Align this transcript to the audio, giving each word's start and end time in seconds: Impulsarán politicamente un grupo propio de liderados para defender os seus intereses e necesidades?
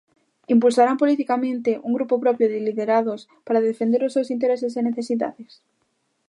Impulsarán 0.55 0.97
politicamente 1.01 1.71
un 1.87 1.91
grupo 1.97 2.15
propio 2.23 2.45
de 2.51 2.59
liderados 2.67 3.21
para 3.45 3.65
defender 3.69 4.01
os 4.07 4.13
seus 4.15 4.31
intereses 4.35 4.73
e 4.79 4.81
necesidades? 4.89 5.51